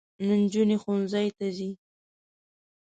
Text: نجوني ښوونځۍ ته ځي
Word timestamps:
نجوني 0.27 0.77
ښوونځۍ 0.81 1.27
ته 1.37 1.45
ځي 1.57 1.69